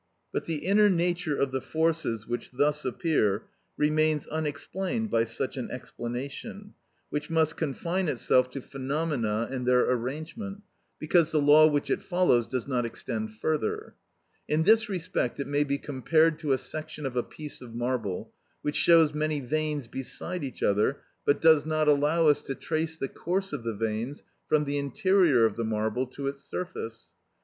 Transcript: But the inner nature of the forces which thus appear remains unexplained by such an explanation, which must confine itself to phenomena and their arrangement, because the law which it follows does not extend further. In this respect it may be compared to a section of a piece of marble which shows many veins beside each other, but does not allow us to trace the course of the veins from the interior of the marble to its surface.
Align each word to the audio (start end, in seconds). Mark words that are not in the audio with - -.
But 0.33 0.45
the 0.45 0.65
inner 0.65 0.89
nature 0.89 1.37
of 1.37 1.51
the 1.51 1.61
forces 1.61 2.25
which 2.27 2.49
thus 2.49 2.85
appear 2.85 3.43
remains 3.77 4.25
unexplained 4.25 5.11
by 5.11 5.25
such 5.25 5.57
an 5.57 5.69
explanation, 5.69 6.73
which 7.11 7.29
must 7.29 7.55
confine 7.55 8.07
itself 8.07 8.49
to 8.53 8.61
phenomena 8.63 9.47
and 9.51 9.67
their 9.67 9.81
arrangement, 9.87 10.63
because 10.97 11.31
the 11.31 11.39
law 11.39 11.67
which 11.67 11.91
it 11.91 12.01
follows 12.01 12.47
does 12.47 12.67
not 12.67 12.83
extend 12.83 13.33
further. 13.35 13.93
In 14.47 14.63
this 14.63 14.89
respect 14.89 15.39
it 15.39 15.45
may 15.45 15.63
be 15.63 15.77
compared 15.77 16.39
to 16.39 16.51
a 16.51 16.57
section 16.57 17.05
of 17.05 17.15
a 17.15 17.21
piece 17.21 17.61
of 17.61 17.75
marble 17.75 18.33
which 18.63 18.77
shows 18.77 19.13
many 19.13 19.39
veins 19.39 19.87
beside 19.87 20.43
each 20.43 20.63
other, 20.63 21.01
but 21.27 21.39
does 21.39 21.63
not 21.63 21.87
allow 21.87 22.25
us 22.25 22.41
to 22.41 22.55
trace 22.55 22.97
the 22.97 23.07
course 23.07 23.53
of 23.53 23.63
the 23.63 23.75
veins 23.75 24.23
from 24.49 24.65
the 24.65 24.79
interior 24.79 25.45
of 25.45 25.55
the 25.57 25.63
marble 25.63 26.07
to 26.07 26.27
its 26.27 26.43
surface. 26.43 27.05